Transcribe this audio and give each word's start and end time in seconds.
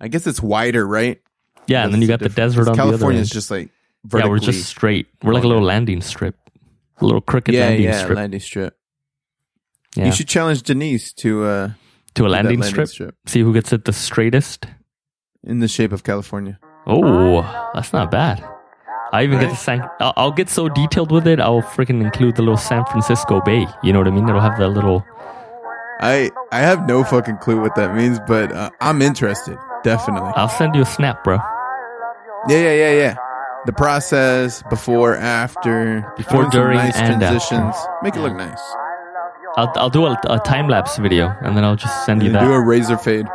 I 0.00 0.08
guess 0.08 0.26
it's 0.26 0.42
wider, 0.42 0.86
right? 0.86 1.20
Yeah, 1.66 1.84
and 1.84 1.92
then 1.92 2.00
you 2.02 2.08
got 2.08 2.20
the 2.20 2.28
desert 2.28 2.68
on 2.68 2.74
California 2.76 2.98
the 2.98 3.04
other 3.06 3.12
is 3.14 3.18
end. 3.30 3.32
just 3.32 3.50
like 3.50 3.70
yeah, 4.14 4.26
we're 4.26 4.38
just 4.38 4.66
straight. 4.68 5.06
We're 5.22 5.34
like 5.34 5.44
a 5.44 5.46
little 5.46 5.62
landing 5.62 6.00
strip, 6.00 6.36
a 6.98 7.04
little 7.04 7.20
crooked 7.20 7.54
yeah, 7.54 7.66
landing 7.66 7.84
yeah, 7.84 8.02
strip. 8.02 8.16
landing 8.16 8.40
strip. 8.40 8.76
yeah, 9.94 10.06
You 10.06 10.12
should 10.12 10.28
challenge 10.28 10.62
Denise 10.62 11.12
to 11.14 11.44
uh 11.44 11.70
to 12.14 12.24
a 12.26 12.28
that 12.28 12.44
landing, 12.44 12.62
strip. 12.62 12.88
See 13.26 13.40
who 13.40 13.52
gets 13.52 13.72
it 13.72 13.84
the 13.84 13.92
straightest. 13.92 14.66
in 15.44 15.60
the 15.60 15.68
shape 15.68 15.92
of 15.92 16.02
California. 16.02 16.58
Oh, 16.86 17.42
that's 17.74 17.92
not 17.92 18.10
bad. 18.10 18.42
I 19.12 19.24
even 19.24 19.38
get 19.40 19.50
the 19.50 19.56
San. 19.56 19.82
I'll, 20.00 20.12
I'll 20.16 20.32
get 20.32 20.48
so 20.48 20.68
detailed 20.68 21.10
with 21.12 21.26
it. 21.26 21.40
I'll 21.40 21.62
freaking 21.62 22.00
include 22.02 22.36
the 22.36 22.42
little 22.42 22.56
San 22.56 22.84
Francisco 22.86 23.40
Bay. 23.42 23.66
You 23.82 23.92
know 23.92 23.98
what 23.98 24.08
I 24.08 24.12
mean? 24.12 24.28
It'll 24.28 24.40
have 24.40 24.58
that 24.58 24.68
little. 24.68 25.04
I 26.00 26.30
I 26.50 26.60
have 26.60 26.86
no 26.88 27.04
fucking 27.04 27.38
clue 27.38 27.60
what 27.60 27.74
that 27.76 27.94
means, 27.94 28.18
but 28.26 28.50
uh, 28.52 28.70
I'm 28.80 29.02
interested. 29.02 29.58
Definitely. 29.82 30.32
I'll 30.36 30.48
send 30.48 30.74
you 30.74 30.82
a 30.82 30.86
snap, 30.86 31.24
bro. 31.24 31.38
Yeah, 32.48 32.58
yeah, 32.58 32.72
yeah, 32.74 32.92
yeah. 32.92 33.16
The 33.66 33.72
process 33.72 34.62
before, 34.70 35.14
after, 35.16 36.10
Before, 36.16 36.48
during, 36.48 36.78
nice 36.78 36.96
and 36.96 37.22
after. 37.22 37.38
transitions. 37.38 37.74
Make 38.02 38.16
it 38.16 38.20
look 38.20 38.34
nice. 38.34 38.60
I'll 39.56 39.72
I'll 39.76 39.90
do 39.90 40.06
a, 40.06 40.18
a 40.30 40.38
time 40.38 40.68
lapse 40.68 40.96
video 40.96 41.34
and 41.42 41.56
then 41.56 41.64
I'll 41.64 41.76
just 41.76 42.06
send 42.06 42.22
you 42.22 42.30
that. 42.32 42.44
do 42.44 42.52
a 42.52 42.64
razor 42.64 42.96
fade. 42.96 43.26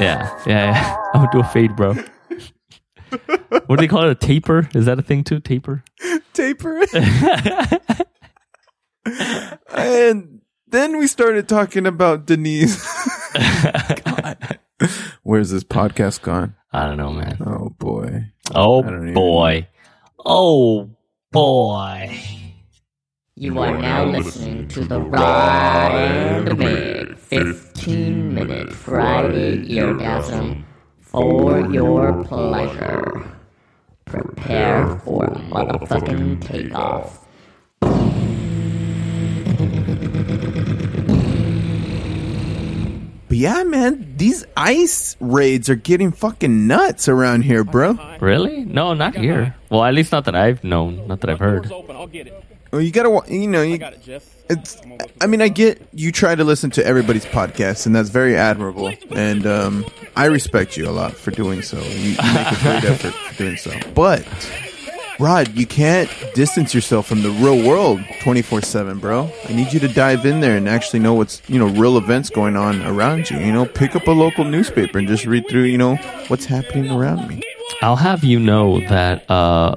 yeah, 0.00 0.28
yeah, 0.46 0.72
yeah. 0.72 0.96
I'll 1.14 1.30
do 1.30 1.40
a 1.40 1.44
fade, 1.44 1.76
bro. 1.76 1.94
what 3.66 3.68
do 3.68 3.76
they 3.76 3.86
call 3.86 4.04
it? 4.04 4.10
A 4.10 4.14
taper? 4.14 4.68
Is 4.74 4.86
that 4.86 4.98
a 4.98 5.02
thing 5.02 5.22
too? 5.22 5.38
Taper? 5.40 5.84
Taper. 6.32 6.80
and 9.76 10.40
then 10.66 10.98
we 10.98 11.06
started 11.06 11.48
talking 11.48 11.86
about 11.86 12.26
Denise. 12.26 12.84
God. 15.34 15.40
Where's 15.40 15.50
this 15.50 15.64
podcast 15.64 16.22
gone? 16.22 16.54
I 16.72 16.86
don't 16.86 16.96
know, 16.96 17.12
man. 17.12 17.38
Oh 17.44 17.70
boy. 17.70 18.26
Oh 18.54 18.82
I 18.84 18.90
don't 18.90 19.14
boy. 19.14 19.68
Oh 20.24 20.90
boy. 21.32 22.20
You 23.34 23.58
are 23.58 23.76
now 23.76 24.04
listening 24.04 24.68
to 24.68 24.84
the 24.84 25.00
Raw 25.00 25.88
and 25.88 26.56
Big 26.56 27.16
15 27.18 28.34
minute 28.34 28.72
Friday 28.72 29.68
eargasm 29.70 30.62
for 31.00 31.68
your 31.68 32.22
pleasure. 32.24 33.24
Prepare 34.04 35.00
for 35.00 35.26
motherfucking 35.26 36.42
takeoff. 36.42 37.26
But 43.34 43.40
yeah, 43.40 43.64
man, 43.64 44.14
these 44.16 44.46
ice 44.56 45.16
raids 45.18 45.68
are 45.68 45.74
getting 45.74 46.12
fucking 46.12 46.68
nuts 46.68 47.08
around 47.08 47.42
here, 47.42 47.64
bro. 47.64 47.98
Really? 48.20 48.64
No, 48.64 48.94
not 48.94 49.16
here. 49.16 49.56
Well, 49.70 49.82
at 49.82 49.92
least 49.92 50.12
not 50.12 50.26
that 50.26 50.36
I've 50.36 50.62
known, 50.62 51.08
not 51.08 51.20
that 51.22 51.30
I've 51.30 51.40
heard. 51.40 51.72
I'll 51.72 52.06
get 52.06 52.28
it. 52.28 52.44
Well, 52.70 52.80
you 52.80 52.92
gotta, 52.92 53.32
you 53.32 53.48
know, 53.48 53.62
you, 53.62 53.78
Got 53.78 53.94
it, 53.94 54.02
Jeff. 54.04 54.24
it's. 54.48 54.80
I 55.20 55.26
mean, 55.26 55.42
I 55.42 55.48
get 55.48 55.82
you 55.92 56.12
try 56.12 56.36
to 56.36 56.44
listen 56.44 56.70
to 56.70 56.86
everybody's 56.86 57.24
podcast, 57.26 57.86
and 57.86 57.96
that's 57.96 58.08
very 58.10 58.36
admirable. 58.36 58.92
And 59.10 59.48
um, 59.48 59.84
I 60.14 60.26
respect 60.26 60.76
you 60.76 60.88
a 60.88 60.92
lot 60.92 61.14
for 61.16 61.32
doing 61.32 61.60
so. 61.62 61.78
You, 61.78 62.10
you 62.10 62.34
make 62.34 62.52
a 62.52 62.58
great 62.62 62.84
effort 62.84 63.14
for 63.14 63.34
doing 63.36 63.56
so. 63.56 63.72
But 63.96 64.24
Rod, 65.20 65.54
you 65.56 65.66
can't 65.66 66.10
distance 66.34 66.74
yourself 66.74 67.06
from 67.06 67.22
the 67.22 67.30
real 67.30 67.62
world 67.66 68.00
twenty 68.22 68.42
four 68.42 68.60
seven, 68.62 68.98
bro. 68.98 69.30
I 69.48 69.52
need 69.52 69.72
you 69.72 69.78
to 69.80 69.88
dive 69.88 70.26
in 70.26 70.40
there 70.40 70.56
and 70.56 70.68
actually 70.68 70.98
know 70.98 71.14
what's 71.14 71.40
you 71.48 71.58
know 71.58 71.68
real 71.68 71.96
events 71.96 72.30
going 72.30 72.56
on 72.56 72.82
around 72.82 73.30
you. 73.30 73.38
You 73.38 73.52
know, 73.52 73.64
pick 73.64 73.94
up 73.94 74.06
a 74.08 74.10
local 74.10 74.44
newspaper 74.44 74.98
and 74.98 75.06
just 75.06 75.24
read 75.24 75.48
through. 75.48 75.64
You 75.64 75.78
know 75.78 75.96
what's 76.28 76.46
happening 76.46 76.90
around 76.90 77.28
me. 77.28 77.42
I'll 77.80 77.96
have 77.96 78.24
you 78.24 78.40
know 78.40 78.80
that 78.88 79.28
uh, 79.30 79.76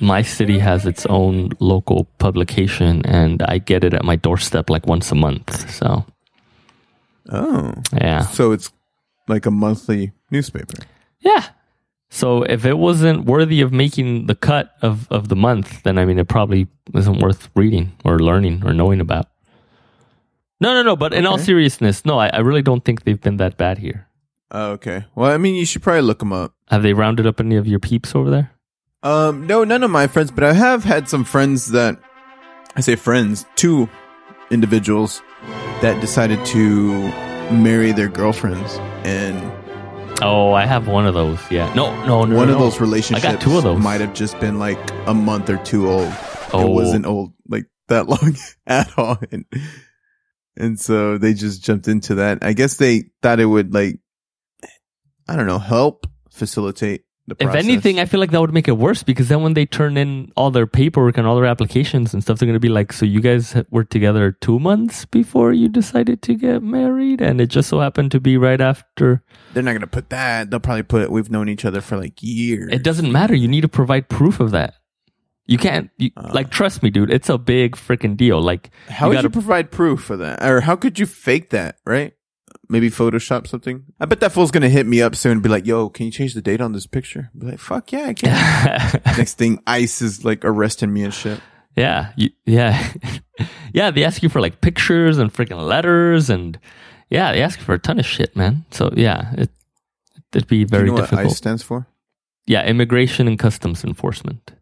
my 0.00 0.22
city 0.22 0.58
has 0.58 0.86
its 0.86 1.04
own 1.06 1.50
local 1.60 2.04
publication, 2.18 3.02
and 3.04 3.42
I 3.42 3.58
get 3.58 3.84
it 3.84 3.92
at 3.92 4.04
my 4.04 4.16
doorstep 4.16 4.70
like 4.70 4.86
once 4.86 5.12
a 5.12 5.14
month. 5.14 5.70
So, 5.70 6.06
Oh, 7.30 7.74
yeah. 7.92 8.22
so 8.22 8.52
it's 8.52 8.72
like 9.28 9.44
a 9.44 9.50
monthly 9.50 10.12
newspaper. 10.30 10.78
Yeah. 11.20 11.44
So 12.10 12.42
if 12.42 12.64
it 12.64 12.78
wasn't 12.78 13.26
worthy 13.26 13.60
of 13.60 13.72
making 13.72 14.26
the 14.26 14.34
cut 14.34 14.72
of, 14.80 15.10
of 15.10 15.28
the 15.28 15.36
month, 15.36 15.82
then 15.82 15.98
I 15.98 16.04
mean, 16.04 16.18
it 16.18 16.28
probably 16.28 16.68
isn't 16.94 17.18
worth 17.20 17.50
reading 17.54 17.92
or 18.04 18.18
learning 18.18 18.62
or 18.64 18.72
knowing 18.72 19.00
about. 19.00 19.26
No, 20.60 20.72
no, 20.72 20.82
no. 20.82 20.96
But 20.96 21.12
in 21.12 21.26
all 21.26 21.38
seriousness, 21.38 22.04
no, 22.04 22.18
I, 22.18 22.28
I 22.28 22.38
really 22.38 22.62
don't 22.62 22.84
think 22.84 23.04
they've 23.04 23.20
been 23.20 23.36
that 23.36 23.56
bad 23.56 23.78
here. 23.78 24.08
Oh, 24.50 24.72
okay. 24.72 25.04
Well, 25.14 25.30
I 25.30 25.36
mean, 25.36 25.54
you 25.54 25.66
should 25.66 25.82
probably 25.82 26.02
look 26.02 26.20
them 26.20 26.32
up. 26.32 26.54
Have 26.68 26.82
they 26.82 26.94
rounded 26.94 27.26
up 27.26 27.38
any 27.40 27.56
of 27.56 27.66
your 27.66 27.78
peeps 27.78 28.14
over 28.14 28.30
there? 28.30 28.50
Um, 29.02 29.46
no, 29.46 29.62
none 29.62 29.84
of 29.84 29.90
my 29.90 30.06
friends, 30.06 30.30
but 30.30 30.42
I 30.42 30.54
have 30.54 30.84
had 30.84 31.08
some 31.08 31.24
friends 31.24 31.70
that 31.72 32.00
I 32.74 32.80
say 32.80 32.96
friends, 32.96 33.46
two 33.54 33.88
individuals 34.50 35.22
that 35.82 36.00
decided 36.00 36.44
to 36.46 37.08
marry 37.52 37.92
their 37.92 38.08
girlfriends, 38.08 38.76
and 39.04 39.52
Oh, 40.20 40.52
I 40.52 40.66
have 40.66 40.88
one 40.88 41.06
of 41.06 41.14
those. 41.14 41.38
Yeah. 41.50 41.72
No, 41.74 41.94
no, 42.04 42.24
no. 42.24 42.36
one 42.36 42.48
no. 42.48 42.54
of 42.54 42.60
those 42.60 42.80
relationships 42.80 43.24
I 43.24 43.32
got 43.32 43.40
two 43.40 43.56
of 43.56 43.62
those. 43.62 43.80
might 43.80 44.00
have 44.00 44.14
just 44.14 44.38
been 44.40 44.58
like 44.58 44.78
a 45.06 45.14
month 45.14 45.48
or 45.48 45.58
two 45.58 45.88
old. 45.88 46.12
Oh. 46.52 46.66
It 46.66 46.70
wasn't 46.70 47.06
old 47.06 47.34
like 47.48 47.66
that 47.88 48.08
long 48.08 48.36
at 48.66 48.98
all, 48.98 49.18
and 49.30 49.44
and 50.56 50.80
so 50.80 51.18
they 51.18 51.34
just 51.34 51.62
jumped 51.62 51.88
into 51.88 52.16
that. 52.16 52.38
I 52.42 52.52
guess 52.52 52.76
they 52.76 53.04
thought 53.22 53.40
it 53.40 53.46
would 53.46 53.72
like, 53.72 54.00
I 55.28 55.36
don't 55.36 55.46
know, 55.46 55.58
help 55.58 56.06
facilitate 56.32 57.04
If 57.38 57.54
anything, 57.54 58.00
I 58.00 58.06
feel 58.06 58.20
like 58.20 58.30
that 58.30 58.40
would 58.40 58.54
make 58.54 58.68
it 58.68 58.78
worse 58.78 59.02
because 59.02 59.28
then 59.28 59.42
when 59.42 59.54
they 59.54 59.66
turn 59.66 59.96
in 59.96 60.32
all 60.36 60.50
their 60.50 60.66
paperwork 60.66 61.18
and 61.18 61.26
all 61.26 61.36
their 61.36 61.46
applications 61.46 62.14
and 62.14 62.22
stuff, 62.22 62.38
they're 62.38 62.46
going 62.46 62.54
to 62.54 62.60
be 62.60 62.68
like, 62.68 62.92
so 62.92 63.04
you 63.04 63.20
guys 63.20 63.54
were 63.70 63.84
together 63.84 64.32
two 64.32 64.58
months 64.58 65.04
before 65.04 65.52
you 65.52 65.68
decided 65.68 66.22
to 66.22 66.34
get 66.34 66.62
married? 66.62 67.20
And 67.20 67.40
it 67.40 67.48
just 67.48 67.68
so 67.68 67.80
happened 67.80 68.10
to 68.12 68.20
be 68.20 68.36
right 68.36 68.60
after. 68.60 69.22
they're 69.54 69.62
not 69.62 69.72
gonna 69.72 69.86
put 69.86 70.10
that. 70.10 70.50
They'll 70.50 70.60
probably 70.60 70.82
put 70.84 71.10
we've 71.10 71.30
known 71.30 71.48
each 71.48 71.64
other 71.64 71.80
for 71.80 71.96
like 71.96 72.22
years. 72.22 72.72
It 72.72 72.82
doesn't 72.82 73.10
matter. 73.10 73.34
You 73.34 73.48
need 73.48 73.62
to 73.62 73.68
provide 73.68 74.08
proof 74.08 74.40
of 74.40 74.52
that. 74.52 74.74
You 75.46 75.56
can't, 75.56 75.90
you, 75.96 76.10
uh. 76.14 76.30
like, 76.34 76.50
trust 76.50 76.82
me, 76.82 76.90
dude. 76.90 77.10
It's 77.10 77.30
a 77.30 77.38
big 77.38 77.74
freaking 77.74 78.18
deal. 78.18 78.38
Like, 78.38 78.70
How 78.88 79.06
you 79.06 79.08
would 79.08 79.14
gotta- 79.14 79.26
you 79.28 79.30
provide 79.30 79.70
proof 79.70 80.02
for 80.02 80.16
that? 80.18 80.44
Or 80.44 80.60
how 80.60 80.76
could 80.76 80.98
you 80.98 81.06
fake 81.06 81.50
that, 81.50 81.76
right? 81.86 82.12
Maybe 82.70 82.90
Photoshop 82.90 83.46
something? 83.46 83.84
I 83.98 84.04
bet 84.04 84.20
that 84.20 84.32
fool's 84.32 84.50
gonna 84.50 84.68
hit 84.68 84.86
me 84.86 85.00
up 85.00 85.14
soon 85.16 85.32
and 85.32 85.42
be 85.42 85.48
like, 85.48 85.66
yo, 85.66 85.88
can 85.88 86.06
you 86.06 86.12
change 86.12 86.34
the 86.34 86.42
date 86.42 86.60
on 86.60 86.72
this 86.72 86.86
picture? 86.86 87.30
Be 87.36 87.46
like, 87.46 87.58
fuck 87.58 87.90
yeah, 87.92 88.06
I 88.06 88.12
can. 88.14 89.00
Next 89.16 89.38
thing, 89.38 89.62
ICE 89.66 90.02
is 90.02 90.24
like 90.24 90.44
arresting 90.44 90.92
me 90.92 91.04
and 91.04 91.14
shit. 91.14 91.40
Yeah, 91.76 92.12
you, 92.16 92.30
yeah, 92.44 92.92
yeah. 93.72 93.90
They 93.90 94.04
ask 94.04 94.22
you 94.22 94.28
for 94.28 94.40
like 94.40 94.60
pictures 94.60 95.16
and 95.18 95.32
freaking 95.32 95.64
letters, 95.64 96.28
and 96.28 96.58
yeah, 97.08 97.32
they 97.32 97.40
ask 97.42 97.58
you 97.58 97.64
for 97.64 97.74
a 97.74 97.78
ton 97.78 97.98
of 97.98 98.04
shit, 98.06 98.34
man. 98.36 98.64
So 98.72 98.92
yeah, 98.96 99.32
it 99.38 99.50
it'd 100.34 100.48
be 100.48 100.64
Do 100.64 100.68
very 100.70 100.86
you 100.88 100.90
know 100.92 100.98
difficult. 100.98 101.24
what 101.24 101.30
ICE 101.30 101.36
stands 101.36 101.62
for? 101.62 101.86
yeah, 102.46 102.66
immigration 102.66 103.28
and 103.28 103.38
customs 103.38 103.84
enforcement. 103.84 104.52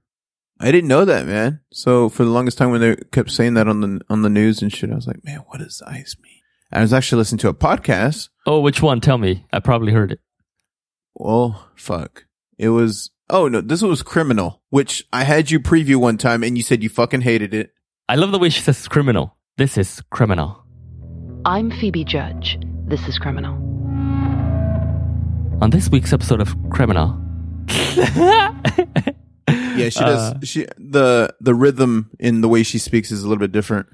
I 0.60 0.70
didn't 0.72 0.88
know 0.88 1.04
that, 1.04 1.26
man. 1.26 1.60
So 1.72 2.08
for 2.08 2.24
the 2.24 2.30
longest 2.30 2.56
time 2.58 2.70
when 2.70 2.80
they 2.80 2.96
kept 3.12 3.30
saying 3.30 3.54
that 3.54 3.66
on 3.68 3.80
the 3.80 4.00
on 4.08 4.22
the 4.22 4.30
news 4.30 4.62
and 4.62 4.72
shit, 4.72 4.90
I 4.90 4.94
was 4.94 5.06
like, 5.06 5.24
man, 5.24 5.40
what 5.48 5.58
does 5.58 5.82
ICE 5.86 6.16
mean? 6.22 6.35
I 6.72 6.80
was 6.80 6.92
actually 6.92 7.18
listening 7.18 7.38
to 7.40 7.48
a 7.48 7.54
podcast. 7.54 8.28
Oh, 8.46 8.60
which 8.60 8.82
one? 8.82 9.00
Tell 9.00 9.18
me. 9.18 9.46
I 9.52 9.60
probably 9.60 9.92
heard 9.92 10.12
it. 10.12 10.20
Well, 11.14 11.70
fuck. 11.76 12.24
It 12.58 12.70
was 12.70 13.10
oh 13.30 13.48
no, 13.48 13.60
this 13.60 13.82
was 13.82 14.02
criminal, 14.02 14.62
which 14.70 15.04
I 15.12 15.24
had 15.24 15.50
you 15.50 15.60
preview 15.60 15.96
one 15.96 16.18
time 16.18 16.42
and 16.42 16.56
you 16.56 16.62
said 16.62 16.82
you 16.82 16.88
fucking 16.88 17.22
hated 17.22 17.54
it. 17.54 17.70
I 18.08 18.14
love 18.16 18.32
the 18.32 18.38
way 18.38 18.48
she 18.50 18.60
says 18.60 18.86
criminal. 18.88 19.36
This 19.56 19.78
is 19.78 20.02
criminal. 20.10 20.62
I'm 21.44 21.70
Phoebe 21.70 22.04
Judge. 22.04 22.58
This 22.88 23.06
is 23.08 23.18
Criminal. 23.18 23.54
On 25.62 25.70
this 25.70 25.88
week's 25.88 26.12
episode 26.12 26.40
of 26.40 26.54
Criminal. 26.70 27.20
Yeah, 29.76 29.90
she 29.90 30.00
Uh, 30.00 30.06
does. 30.06 30.48
She 30.48 30.66
the 30.78 31.34
the 31.40 31.54
rhythm 31.54 32.10
in 32.18 32.40
the 32.40 32.48
way 32.48 32.62
she 32.62 32.78
speaks 32.78 33.10
is 33.10 33.22
a 33.22 33.28
little 33.28 33.40
bit 33.40 33.52
different. 33.52 33.86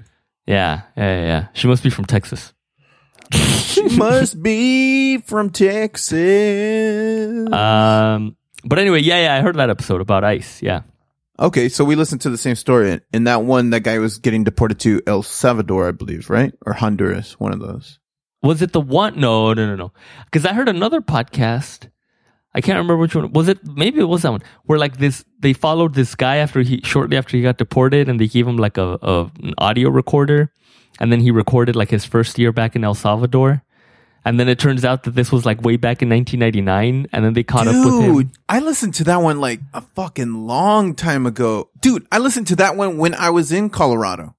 Yeah, 0.47 0.83
yeah, 0.95 1.19
yeah, 1.19 1.25
yeah. 1.25 1.47
She 1.53 1.67
must 1.67 1.83
be 1.83 1.89
from 1.89 2.05
Texas. 2.05 2.53
She 3.31 3.83
must 3.97 4.41
be 4.41 5.17
from 5.19 5.49
Texas. 5.49 7.51
Um, 7.51 8.35
but 8.63 8.79
anyway, 8.79 9.01
yeah, 9.01 9.23
yeah. 9.23 9.35
I 9.35 9.41
heard 9.41 9.55
that 9.55 9.69
episode 9.69 10.01
about 10.01 10.23
ICE. 10.23 10.61
Yeah. 10.61 10.81
okay, 11.39 11.69
so 11.69 11.83
we 11.83 11.95
listened 11.95 12.21
to 12.21 12.29
the 12.29 12.37
same 12.37 12.55
story. 12.55 12.99
In 13.11 13.23
that 13.25 13.43
one, 13.43 13.71
that 13.71 13.81
guy 13.81 13.99
was 13.99 14.17
getting 14.17 14.43
deported 14.43 14.79
to 14.81 15.01
El 15.07 15.23
Salvador, 15.23 15.87
I 15.87 15.91
believe, 15.91 16.29
right, 16.29 16.53
or 16.65 16.73
Honduras, 16.73 17.39
one 17.39 17.53
of 17.53 17.59
those. 17.59 17.99
Was 18.41 18.61
it 18.61 18.73
the 18.73 18.81
one? 18.81 19.19
No, 19.19 19.53
no, 19.53 19.65
no, 19.65 19.75
no. 19.75 19.93
Because 20.25 20.45
I 20.45 20.53
heard 20.53 20.69
another 20.69 21.01
podcast. 21.01 21.89
I 22.55 22.61
can't 22.61 22.75
remember 22.75 22.97
which 22.97 23.15
one. 23.15 23.31
Was 23.33 23.47
it? 23.47 23.65
Maybe 23.65 23.99
it 23.99 24.03
was 24.03 24.21
that 24.21 24.31
one. 24.31 24.43
Where 24.65 24.77
like 24.77 24.97
this, 24.97 25.25
they 25.39 25.53
followed 25.53 25.95
this 25.95 26.13
guy 26.13 26.37
after 26.37 26.61
he 26.61 26.81
shortly 26.83 27.17
after 27.17 27.35
he 27.35 27.41
got 27.41 27.57
deported, 27.57 28.09
and 28.09 28.19
they 28.19 28.27
gave 28.27 28.47
him 28.47 28.57
like 28.57 28.77
a, 28.77 28.99
a 29.01 29.31
an 29.41 29.53
audio 29.57 29.89
recorder, 29.89 30.51
and 31.03 31.11
then 31.11 31.19
he 31.19 31.31
recorded 31.31 31.75
like 31.75 31.89
his 31.89 32.05
first 32.05 32.39
year 32.39 32.53
back 32.53 32.77
in 32.77 32.83
El 32.85 32.93
Salvador, 32.93 33.61
And 34.23 34.39
then 34.39 34.47
it 34.47 34.57
turns 34.57 34.85
out 34.85 35.03
that 35.03 35.15
this 35.15 35.33
was 35.33 35.45
like 35.45 35.61
way 35.61 35.75
back 35.75 36.01
in 36.01 36.07
1999, 36.07 37.07
and 37.11 37.25
then 37.25 37.33
they 37.33 37.43
caught 37.43 37.67
up 37.67 37.75
with 37.75 38.05
him. 38.05 38.15
Dude, 38.15 38.29
I 38.47 38.59
listened 38.59 38.93
to 38.95 39.03
that 39.03 39.17
one 39.17 39.41
like 39.41 39.59
a 39.73 39.81
fucking 39.81 40.47
long 40.47 40.95
time 40.95 41.25
ago. 41.25 41.69
Dude, 41.81 42.07
I 42.09 42.19
listened 42.19 42.47
to 42.47 42.55
that 42.55 42.77
one 42.77 42.97
when 42.97 43.15
I 43.15 43.31
was 43.31 43.51
in 43.51 43.69
Colorado. 43.69 44.37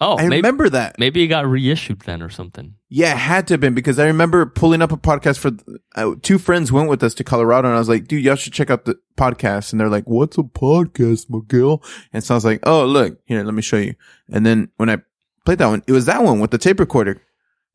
Oh, 0.00 0.16
I 0.16 0.22
maybe, 0.28 0.36
remember 0.36 0.68
that. 0.68 1.00
maybe 1.00 1.24
it 1.24 1.28
got 1.28 1.46
reissued 1.46 2.02
then 2.02 2.22
or 2.22 2.28
something. 2.28 2.74
Yeah, 2.88 3.14
it 3.14 3.18
had 3.18 3.48
to 3.48 3.54
have 3.54 3.60
been 3.60 3.74
because 3.74 3.98
I 3.98 4.06
remember 4.06 4.46
pulling 4.46 4.82
up 4.82 4.92
a 4.92 4.96
podcast 4.96 5.38
for 5.38 5.50
uh, 5.96 6.14
two 6.22 6.38
friends 6.38 6.70
went 6.70 6.88
with 6.88 7.02
us 7.02 7.14
to 7.14 7.24
Colorado 7.24 7.66
and 7.66 7.74
I 7.74 7.80
was 7.80 7.88
like, 7.88 8.06
dude, 8.06 8.22
y'all 8.22 8.36
should 8.36 8.52
check 8.52 8.70
out 8.70 8.84
the 8.84 9.00
podcast. 9.16 9.72
And 9.72 9.80
they're 9.80 9.88
like, 9.88 10.04
what's 10.08 10.38
a 10.38 10.42
podcast, 10.42 11.26
Miguel? 11.28 11.82
And 12.12 12.22
so 12.22 12.34
I 12.34 12.36
was 12.36 12.44
like, 12.44 12.60
oh, 12.64 12.84
look, 12.84 13.18
here, 13.24 13.42
let 13.42 13.54
me 13.54 13.62
show 13.62 13.78
you. 13.78 13.94
And 14.28 14.44
then 14.46 14.68
when 14.76 14.90
I 14.90 14.98
played 15.44 15.58
that 15.58 15.66
one, 15.66 15.82
it 15.86 15.92
was 15.92 16.06
that 16.06 16.22
one 16.22 16.40
with 16.40 16.50
the 16.50 16.58
tape 16.58 16.80
recorder 16.80 17.20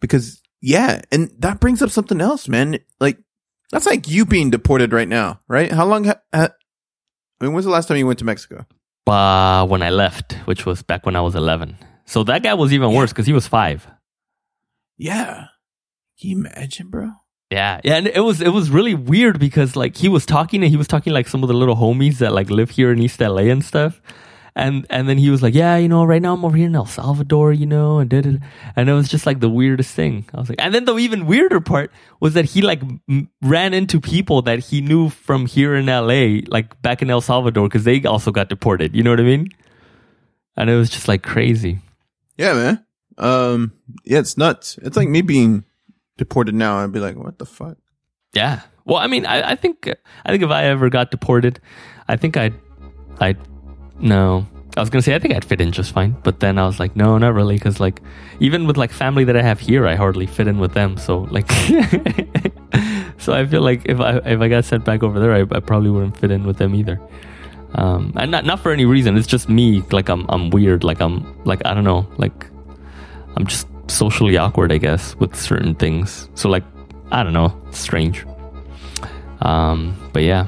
because 0.02 0.42
yeah. 0.62 1.02
And 1.12 1.32
that 1.40 1.60
brings 1.60 1.82
up 1.82 1.90
something 1.90 2.22
else, 2.22 2.48
man. 2.48 2.80
Like 3.00 3.18
that's 3.72 3.86
like 3.86 4.08
you 4.08 4.26
being 4.26 4.50
deported 4.50 4.94
right 4.94 5.08
now, 5.08 5.40
right? 5.48 5.72
How 5.72 5.86
long? 5.86 6.06
Ha- 6.06 6.22
ha- 6.34 6.54
I 7.40 7.44
mean, 7.46 7.54
when's 7.54 7.66
the 7.66 7.72
last 7.72 7.88
time 7.88 7.98
you 7.98 8.08
went 8.08 8.20
to 8.20 8.26
Mexico? 8.26 8.66
Uh, 9.08 9.66
when 9.66 9.82
I 9.82 9.90
left, 9.90 10.34
which 10.46 10.66
was 10.66 10.84
back 10.84 11.06
when 11.06 11.16
I 11.16 11.22
was 11.22 11.34
11. 11.34 11.78
So 12.06 12.24
that 12.26 12.44
guy 12.44 12.54
was 12.54 12.74
even 12.74 12.94
worse 12.94 13.12
because 13.12 13.26
he 13.26 13.34
was 13.34 13.48
five. 13.48 13.88
Yeah. 14.98 15.46
Can 16.20 16.30
you 16.30 16.38
imagine, 16.38 16.90
bro? 16.90 17.12
Yeah, 17.52 17.82
yeah, 17.84 17.96
and 17.96 18.06
it 18.08 18.20
was 18.20 18.42
it 18.42 18.50
was 18.50 18.70
really 18.70 18.94
weird 18.94 19.40
because 19.40 19.76
like 19.76 19.98
he 19.98 20.08
was 20.08 20.24
talking 20.24 20.62
and 20.62 20.70
he 20.70 20.78
was 20.78 20.88
talking 20.88 21.14
like 21.14 21.28
some 21.28 21.42
of 21.42 21.48
the 21.48 21.56
little 21.56 21.76
homies 21.76 22.20
that 22.20 22.32
like 22.32 22.52
live 22.52 22.70
here 22.70 22.92
in 22.92 23.00
East 23.02 23.20
LA 23.20 23.44
and 23.44 23.66
stuff, 23.66 24.02
and 24.56 24.86
and 24.90 25.08
then 25.08 25.18
he 25.18 25.30
was 25.30 25.42
like, 25.42 25.54
yeah, 25.54 25.78
you 25.78 25.88
know, 25.88 26.04
right 26.04 26.22
now 26.22 26.34
I'm 26.34 26.44
over 26.44 26.56
here 26.58 26.68
in 26.68 26.76
El 26.76 26.86
Salvador, 26.86 27.54
you 27.54 27.66
know, 27.66 28.00
and 28.00 28.10
did 28.10 28.26
it, 28.26 28.42
and 28.76 28.90
it 28.90 28.94
was 28.94 29.08
just 29.08 29.26
like 29.26 29.40
the 29.40 29.50
weirdest 29.50 29.94
thing. 29.94 30.26
I 30.34 30.40
was 30.40 30.50
like, 30.50 30.62
and 30.62 30.74
then 30.74 30.86
the 30.86 30.96
even 30.98 31.26
weirder 31.26 31.62
part 31.62 31.92
was 32.20 32.34
that 32.34 32.46
he 32.46 32.62
like 32.62 32.82
m- 33.10 33.30
ran 33.42 33.74
into 33.74 34.00
people 34.02 34.42
that 34.44 34.60
he 34.60 34.82
knew 34.82 35.10
from 35.10 35.46
here 35.46 35.76
in 35.76 35.86
LA, 35.86 36.42
like 36.48 36.82
back 36.82 37.02
in 37.02 37.10
El 37.10 37.22
Salvador, 37.22 37.68
because 37.68 37.84
they 37.84 38.04
also 38.04 38.32
got 38.32 38.50
deported. 38.50 38.96
You 38.96 39.04
know 39.04 39.12
what 39.12 39.20
I 39.20 39.24
mean? 39.24 39.50
And 40.58 40.70
it 40.70 40.76
was 40.76 40.90
just 40.90 41.08
like 41.08 41.24
crazy. 41.24 41.80
Yeah, 42.38 42.54
man. 42.54 42.86
Um, 43.18 43.74
yeah, 44.06 44.20
it's 44.20 44.38
nuts. 44.38 44.80
It's 44.82 44.96
like 44.98 45.10
me 45.10 45.22
being 45.22 45.66
deported 46.18 46.56
now. 46.56 46.78
I'd 46.78 46.92
be 46.92 47.00
like, 47.00 47.16
what 47.18 47.38
the 47.38 47.46
fuck? 47.46 47.78
Yeah. 48.34 48.62
Well, 48.86 48.98
I 48.98 49.08
mean, 49.08 49.26
I, 49.26 49.52
I 49.52 49.56
think 49.56 49.88
I 50.26 50.32
think 50.32 50.44
if 50.44 50.50
I 50.50 50.66
ever 50.66 50.90
got 50.90 51.12
deported, 51.12 51.60
I 52.08 52.16
think 52.16 52.38
I'd 52.38 52.54
I'd 53.20 53.38
no. 54.00 54.46
I 54.78 54.82
was 54.82 54.90
gonna 54.90 55.02
say 55.02 55.16
I 55.16 55.20
think 55.20 55.34
I'd 55.34 55.44
fit 55.44 55.62
in 55.62 55.72
just 55.72 55.92
fine, 55.92 56.16
but 56.24 56.40
then 56.40 56.58
I 56.58 56.66
was 56.66 56.80
like, 56.80 56.96
no, 56.96 57.18
not 57.18 57.34
really, 57.34 57.56
because 57.56 57.80
like 57.80 58.02
even 58.40 58.66
with 58.66 58.78
like 58.78 58.92
family 58.92 59.24
that 59.26 59.36
I 59.36 59.42
have 59.42 59.60
here, 59.60 59.88
I 59.88 59.96
hardly 59.96 60.26
fit 60.26 60.48
in 60.48 60.60
with 60.60 60.74
them. 60.74 60.98
So 60.98 61.28
like, 61.32 61.52
so 63.18 63.34
I 63.34 63.46
feel 63.46 63.62
like 63.62 63.82
if 63.86 64.00
I 64.00 64.18
if 64.18 64.40
I 64.40 64.48
got 64.48 64.66
sent 64.66 64.86
back 64.86 65.04
over 65.04 65.20
there, 65.20 65.34
I, 65.34 65.42
I 65.42 65.60
probably 65.60 65.90
wouldn't 65.90 66.18
fit 66.18 66.32
in 66.32 66.46
with 66.46 66.58
them 66.58 66.76
either. 66.76 67.02
Um, 67.76 68.14
and 68.16 68.32
not 68.32 68.46
not 68.46 68.60
for 68.60 68.72
any 68.72 68.86
reason. 68.86 69.18
It's 69.18 69.28
just 69.28 69.50
me. 69.50 69.82
Like 69.92 70.08
I'm 70.08 70.26
I'm 70.30 70.50
weird. 70.50 70.84
Like 70.84 71.02
I'm 71.02 71.44
like 71.44 71.66
I 71.66 71.74
don't 71.74 71.84
know. 71.84 72.08
Like 72.18 72.48
I'm 73.36 73.46
just 73.48 73.68
socially 73.90 74.38
awkward, 74.38 74.72
I 74.72 74.78
guess, 74.78 75.16
with 75.16 75.36
certain 75.36 75.76
things. 75.76 76.30
So 76.36 76.50
like, 76.50 76.64
I 77.12 77.24
don't 77.24 77.34
know, 77.34 77.60
it's 77.68 77.80
strange. 77.80 78.26
Um, 79.42 79.98
but 80.14 80.24
yeah. 80.24 80.48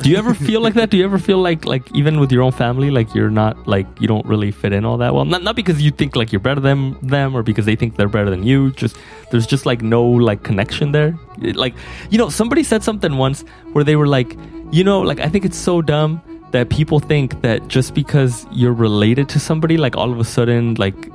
Do 0.00 0.10
you 0.10 0.16
ever 0.16 0.32
feel 0.32 0.60
like 0.60 0.74
that? 0.74 0.90
Do 0.90 0.96
you 0.96 1.04
ever 1.04 1.18
feel 1.18 1.38
like 1.38 1.64
like 1.64 1.90
even 1.92 2.20
with 2.20 2.30
your 2.30 2.42
own 2.42 2.52
family, 2.52 2.90
like 2.90 3.14
you're 3.14 3.30
not 3.30 3.66
like 3.66 3.86
you 4.00 4.06
don't 4.06 4.24
really 4.26 4.52
fit 4.52 4.72
in 4.72 4.84
all 4.84 4.96
that 4.98 5.12
well? 5.12 5.24
Not 5.24 5.42
not 5.42 5.56
because 5.56 5.82
you 5.82 5.90
think 5.90 6.14
like 6.14 6.32
you're 6.32 6.40
better 6.40 6.60
than 6.60 6.96
them 7.04 7.34
or 7.34 7.42
because 7.42 7.66
they 7.66 7.74
think 7.74 7.96
they're 7.96 8.08
better 8.08 8.30
than 8.30 8.44
you. 8.44 8.70
Just 8.72 8.96
there's 9.32 9.46
just 9.46 9.66
like 9.66 9.82
no 9.82 10.04
like 10.04 10.44
connection 10.44 10.92
there. 10.92 11.18
Like 11.38 11.74
you 12.10 12.18
know, 12.18 12.28
somebody 12.28 12.62
said 12.62 12.84
something 12.84 13.16
once 13.16 13.44
where 13.72 13.82
they 13.82 13.96
were 13.96 14.06
like, 14.06 14.36
you 14.70 14.84
know, 14.84 15.00
like 15.00 15.18
I 15.18 15.28
think 15.28 15.44
it's 15.44 15.58
so 15.58 15.82
dumb 15.82 16.22
that 16.52 16.70
people 16.70 17.00
think 17.00 17.42
that 17.42 17.66
just 17.66 17.92
because 17.94 18.46
you're 18.52 18.72
related 18.72 19.28
to 19.30 19.40
somebody, 19.40 19.76
like 19.76 19.96
all 19.96 20.12
of 20.12 20.20
a 20.20 20.24
sudden, 20.24 20.74
like 20.74 21.10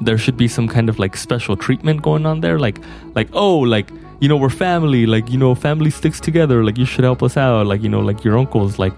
there 0.00 0.18
should 0.18 0.36
be 0.36 0.48
some 0.48 0.66
kind 0.66 0.88
of 0.88 0.98
like 0.98 1.16
special 1.16 1.56
treatment 1.56 2.02
going 2.02 2.26
on 2.26 2.40
there 2.40 2.58
like 2.58 2.78
like 3.14 3.28
oh 3.32 3.58
like 3.58 3.88
you 4.20 4.28
know 4.28 4.36
we're 4.36 4.48
family 4.50 5.06
like 5.06 5.30
you 5.30 5.38
know 5.38 5.54
family 5.54 5.90
sticks 5.90 6.20
together 6.20 6.64
like 6.64 6.78
you 6.78 6.84
should 6.86 7.04
help 7.04 7.22
us 7.22 7.36
out 7.36 7.66
like 7.66 7.82
you 7.82 7.88
know 7.88 8.00
like 8.00 8.24
your 8.24 8.38
uncle's 8.38 8.78
like 8.78 8.94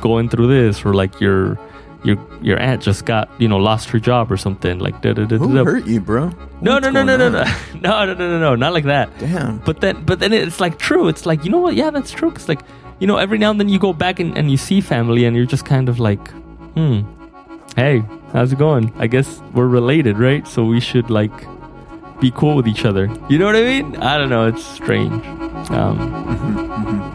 going 0.00 0.28
through 0.28 0.46
this 0.48 0.84
or 0.84 0.94
like 0.94 1.20
your 1.20 1.58
your 2.04 2.18
your 2.42 2.58
aunt 2.60 2.82
just 2.82 3.04
got 3.06 3.28
you 3.40 3.48
know 3.48 3.56
lost 3.56 3.88
her 3.88 3.98
job 3.98 4.30
or 4.30 4.36
something 4.36 4.78
like 4.78 5.00
da, 5.00 5.12
da, 5.14 5.24
da, 5.24 5.36
Who 5.38 5.54
da. 5.54 5.64
hurt 5.64 5.86
you, 5.86 6.00
bro? 6.00 6.30
no 6.60 6.78
no 6.78 6.90
no 6.90 7.02
no 7.02 7.16
no 7.16 7.28
no. 7.30 7.44
No 7.80 8.04
no 8.06 8.14
no 8.14 8.28
no 8.28 8.38
no 8.40 8.54
not 8.54 8.72
like 8.72 8.84
that. 8.84 9.08
Damn. 9.18 9.58
but 9.58 9.80
then 9.80 10.02
but 10.04 10.18
then 10.20 10.32
it's 10.32 10.60
like 10.60 10.78
true. 10.78 11.08
It's 11.08 11.24
like 11.26 11.44
you 11.44 11.50
know 11.50 11.58
what? 11.60 11.74
Yeah 11.74 11.90
that's 11.90 12.10
true 12.10 12.30
because 12.30 12.48
like 12.48 12.60
you 12.98 13.06
know 13.06 13.16
every 13.16 13.38
now 13.38 13.50
and 13.50 13.58
then 13.60 13.68
you 13.68 13.78
go 13.78 13.92
back 13.92 14.20
and, 14.20 14.36
and 14.36 14.50
you 14.50 14.56
see 14.56 14.80
family 14.80 15.24
and 15.24 15.36
you're 15.36 15.46
just 15.46 15.64
kind 15.64 15.88
of 15.88 15.98
like 15.98 16.26
hmm 16.74 17.00
hey 17.76 18.02
how's 18.32 18.52
it 18.52 18.58
going? 18.58 18.92
I 18.98 19.06
guess 19.06 19.40
we're 19.54 19.66
related 19.68 20.18
right? 20.18 20.46
So 20.46 20.64
we 20.64 20.80
should 20.80 21.08
like 21.10 21.32
be 22.24 22.30
cool 22.30 22.56
with 22.56 22.66
each 22.66 22.86
other. 22.86 23.10
You 23.28 23.38
know 23.38 23.44
what 23.44 23.54
i 23.54 23.60
mean? 23.62 23.96
I 23.96 24.16
don't 24.16 24.30
know. 24.30 24.46
It's 24.46 24.64
strange. 24.64 25.12
Um 25.70 27.13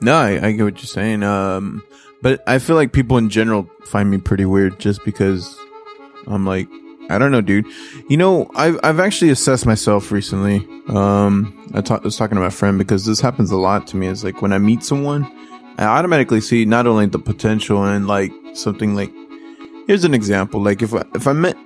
No, 0.00 0.14
I, 0.14 0.46
I 0.46 0.52
get 0.52 0.64
what 0.64 0.76
you're 0.76 0.86
saying. 0.86 1.22
Um, 1.22 1.82
but 2.22 2.42
I 2.46 2.58
feel 2.58 2.76
like 2.76 2.92
people 2.92 3.18
in 3.18 3.30
general 3.30 3.68
find 3.84 4.10
me 4.10 4.18
pretty 4.18 4.44
weird 4.44 4.78
just 4.78 5.04
because 5.04 5.56
I'm 6.26 6.44
like, 6.44 6.68
I 7.08 7.18
don't 7.18 7.30
know, 7.30 7.40
dude. 7.40 7.66
You 8.08 8.16
know, 8.16 8.50
I've 8.56 8.78
I've 8.82 8.98
actually 9.00 9.30
assessed 9.30 9.64
myself 9.64 10.10
recently. 10.10 10.66
Um, 10.88 11.70
I 11.74 11.80
ta- 11.80 12.00
was 12.02 12.16
talking 12.16 12.34
to 12.34 12.40
my 12.40 12.50
friend 12.50 12.78
because 12.78 13.04
this 13.06 13.20
happens 13.20 13.50
a 13.50 13.56
lot 13.56 13.86
to 13.88 13.96
me. 13.96 14.08
It's 14.08 14.24
like 14.24 14.42
when 14.42 14.52
I 14.52 14.58
meet 14.58 14.82
someone, 14.82 15.24
I 15.78 15.84
automatically 15.84 16.40
see 16.40 16.64
not 16.64 16.86
only 16.86 17.06
the 17.06 17.18
potential 17.18 17.84
and 17.84 18.06
like 18.06 18.32
something 18.54 18.94
like. 18.94 19.12
Here's 19.86 20.02
an 20.02 20.14
example. 20.14 20.60
Like 20.60 20.82
if 20.82 20.92
I, 20.92 21.04
if 21.14 21.28
I 21.28 21.32
met, 21.32 21.56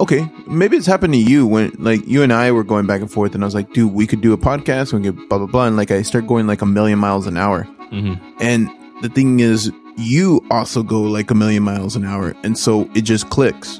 okay, 0.00 0.28
maybe 0.48 0.76
it's 0.76 0.86
happened 0.86 1.12
to 1.12 1.18
you 1.18 1.46
when 1.46 1.72
like 1.78 2.06
you 2.08 2.22
and 2.22 2.32
I 2.32 2.50
were 2.50 2.64
going 2.64 2.86
back 2.86 3.00
and 3.00 3.10
forth, 3.10 3.34
and 3.34 3.44
I 3.44 3.46
was 3.46 3.54
like, 3.54 3.72
dude, 3.72 3.92
we 3.92 4.06
could 4.06 4.20
do 4.20 4.32
a 4.32 4.38
podcast. 4.38 4.92
We 4.92 5.02
could 5.02 5.28
blah 5.28 5.38
blah 5.38 5.46
blah, 5.46 5.66
and 5.66 5.76
like 5.76 5.90
I 5.90 6.02
start 6.02 6.26
going 6.26 6.46
like 6.46 6.62
a 6.62 6.66
million 6.66 6.98
miles 6.98 7.26
an 7.26 7.36
hour. 7.36 7.64
mhm. 7.92 8.18
And 8.40 8.68
the 9.02 9.08
thing 9.08 9.40
is, 9.40 9.70
you 9.96 10.44
also 10.50 10.82
go 10.82 11.02
like 11.02 11.30
a 11.30 11.34
million 11.34 11.62
miles 11.62 11.96
an 11.96 12.04
hour. 12.04 12.34
And 12.42 12.56
so 12.58 12.88
it 12.94 13.02
just 13.02 13.30
clicks. 13.30 13.78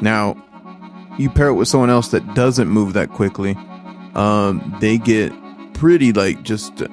Now, 0.00 0.36
you 1.18 1.28
pair 1.30 1.48
it 1.48 1.54
with 1.54 1.68
someone 1.68 1.90
else 1.90 2.08
that 2.08 2.34
doesn't 2.34 2.68
move 2.68 2.92
that 2.94 3.10
quickly. 3.10 3.56
Um, 4.14 4.76
they 4.80 4.98
get 4.98 5.32
pretty 5.74 6.12
like 6.12 6.42
just 6.42 6.82
uh, 6.82 6.88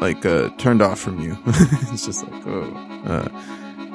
like 0.00 0.24
uh, 0.26 0.50
turned 0.58 0.82
off 0.82 1.00
from 1.00 1.20
you. 1.20 1.36
it's 1.46 2.06
just 2.06 2.26
like, 2.28 2.46
oh. 2.46 3.00
Uh, 3.06 3.28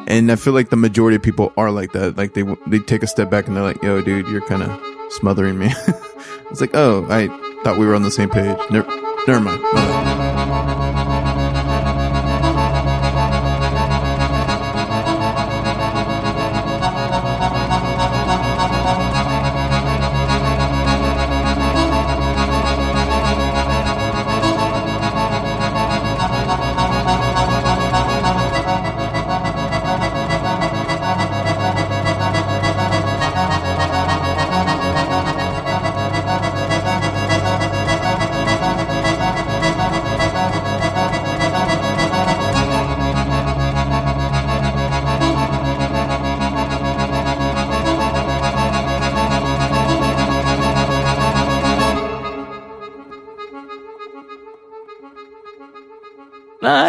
and 0.07 0.31
I 0.31 0.35
feel 0.35 0.53
like 0.53 0.69
the 0.69 0.75
majority 0.75 1.15
of 1.15 1.23
people 1.23 1.53
are 1.57 1.71
like 1.71 1.91
that. 1.93 2.17
Like 2.17 2.33
they 2.33 2.43
they 2.67 2.79
take 2.79 3.03
a 3.03 3.07
step 3.07 3.29
back 3.29 3.47
and 3.47 3.55
they're 3.55 3.63
like, 3.63 3.81
"Yo, 3.83 4.01
dude, 4.01 4.27
you're 4.27 4.41
kind 4.41 4.63
of 4.63 4.81
smothering 5.13 5.57
me." 5.57 5.67
it's 6.51 6.61
like, 6.61 6.71
"Oh, 6.73 7.05
I 7.09 7.27
thought 7.63 7.77
we 7.77 7.85
were 7.85 7.95
on 7.95 8.03
the 8.03 8.11
same 8.11 8.29
page." 8.29 8.57
Never, 8.69 8.87
never 9.27 9.39
mind. 9.39 10.28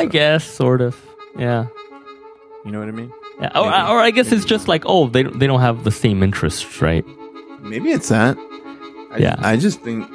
I 0.01 0.07
guess 0.07 0.45
sort 0.45 0.81
of. 0.81 0.97
Yeah. 1.39 1.67
You 2.65 2.73
know 2.73 2.81
what 2.81 2.89
I 2.89 2.93
mean? 2.93 3.13
Yeah, 3.41 3.51
or, 3.59 3.67
or 3.69 3.99
I 4.01 4.11
guess 4.11 4.33
it's 4.33 4.45
just 4.45 4.69
like, 4.69 4.83
oh, 4.87 5.07
they 5.09 5.23
don't- 5.23 5.39
they 5.39 5.47
don't 5.47 5.61
have 5.61 5.85
the 5.85 5.91
same 5.91 6.23
interests, 6.23 6.83
right? 6.83 7.05
Maybe 7.63 7.91
it's 7.91 8.09
that. 8.09 8.37
I, 9.13 9.19
Yeah. 9.19 9.37
I 9.39 9.57
just 9.57 9.81
think 9.81 10.09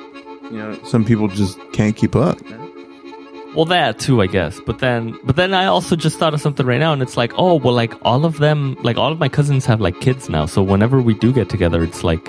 you 0.51 0.57
know 0.57 0.77
some 0.85 1.03
people 1.05 1.27
just 1.27 1.57
can't 1.73 1.95
keep 1.95 2.15
up. 2.15 2.37
Well, 3.55 3.65
that 3.65 3.99
too, 3.99 4.21
I 4.21 4.27
guess. 4.27 4.59
But 4.65 4.79
then, 4.79 5.17
but 5.23 5.37
then 5.37 5.53
I 5.53 5.65
also 5.65 5.95
just 5.95 6.19
thought 6.19 6.33
of 6.33 6.41
something 6.41 6.65
right 6.65 6.79
now, 6.79 6.91
and 6.91 7.01
it's 7.01 7.15
like, 7.17 7.31
oh, 7.37 7.55
well, 7.55 7.73
like 7.73 7.93
all 8.03 8.25
of 8.25 8.37
them, 8.39 8.75
like 8.83 8.97
all 8.97 9.11
of 9.13 9.17
my 9.19 9.29
cousins 9.29 9.65
have 9.65 9.79
like 9.79 9.99
kids 10.01 10.27
now. 10.29 10.45
So 10.45 10.61
whenever 10.61 11.01
we 11.01 11.13
do 11.13 11.31
get 11.31 11.47
together, 11.49 11.81
it's 11.83 12.03
like 12.03 12.27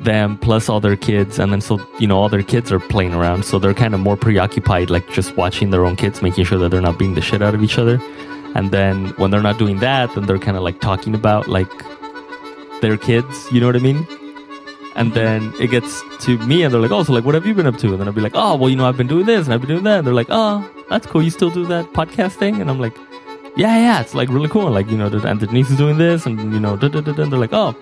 them 0.00 0.36
plus 0.38 0.68
all 0.68 0.80
their 0.80 0.96
kids, 0.96 1.38
and 1.38 1.52
then 1.52 1.60
so 1.60 1.80
you 1.98 2.06
know 2.06 2.18
all 2.18 2.28
their 2.28 2.42
kids 2.42 2.72
are 2.72 2.80
playing 2.80 3.14
around, 3.14 3.44
so 3.44 3.58
they're 3.58 3.74
kind 3.74 3.94
of 3.94 4.00
more 4.00 4.16
preoccupied, 4.16 4.90
like 4.90 5.08
just 5.10 5.36
watching 5.36 5.70
their 5.70 5.84
own 5.84 5.96
kids, 5.96 6.22
making 6.22 6.44
sure 6.44 6.58
that 6.58 6.70
they're 6.70 6.80
not 6.80 6.98
beating 6.98 7.14
the 7.14 7.20
shit 7.22 7.42
out 7.42 7.54
of 7.54 7.62
each 7.62 7.78
other. 7.78 8.00
And 8.54 8.70
then 8.70 9.08
when 9.16 9.30
they're 9.30 9.42
not 9.42 9.58
doing 9.58 9.80
that, 9.80 10.14
then 10.14 10.26
they're 10.26 10.38
kind 10.38 10.56
of 10.56 10.62
like 10.62 10.80
talking 10.80 11.14
about 11.14 11.48
like 11.48 11.70
their 12.80 12.96
kids. 12.96 13.46
You 13.50 13.60
know 13.60 13.66
what 13.66 13.76
I 13.76 13.80
mean? 13.80 14.06
And 14.96 15.12
then 15.12 15.52
it 15.60 15.68
gets 15.68 16.02
to 16.24 16.38
me, 16.38 16.62
and 16.62 16.72
they're 16.72 16.80
like, 16.80 16.92
"Oh, 16.92 17.02
so 17.02 17.12
like, 17.12 17.24
what 17.24 17.34
have 17.34 17.46
you 17.46 17.54
been 17.54 17.66
up 17.66 17.78
to?" 17.78 17.88
And 17.88 17.98
then 18.00 18.06
I'll 18.06 18.14
be 18.14 18.20
like, 18.20 18.36
"Oh, 18.36 18.54
well, 18.56 18.70
you 18.70 18.76
know, 18.76 18.86
I've 18.86 18.96
been 18.96 19.08
doing 19.08 19.26
this 19.26 19.46
and 19.46 19.54
I've 19.54 19.60
been 19.60 19.70
doing 19.70 19.84
that." 19.84 19.98
And 19.98 20.06
they're 20.06 20.14
like, 20.14 20.28
"Oh, 20.30 20.68
that's 20.88 21.06
cool. 21.06 21.22
You 21.22 21.30
still 21.30 21.50
do 21.50 21.66
that 21.66 21.86
podcast 21.92 22.32
thing?" 22.32 22.60
And 22.60 22.70
I'm 22.70 22.78
like, 22.78 22.96
"Yeah, 23.56 23.76
yeah, 23.76 24.00
it's 24.00 24.14
like 24.14 24.28
really 24.28 24.48
cool. 24.48 24.66
and 24.66 24.74
Like, 24.74 24.88
you 24.88 24.96
know, 24.96 25.06
and 25.08 25.40
Denise 25.40 25.70
is 25.70 25.76
doing 25.76 25.98
this, 25.98 26.26
and 26.26 26.52
you 26.52 26.60
know, 26.60 26.76
da 26.76 26.88
da 26.88 27.00
da." 27.00 27.20
And 27.20 27.32
they're 27.32 27.40
like, 27.40 27.52
"Oh, 27.52 27.74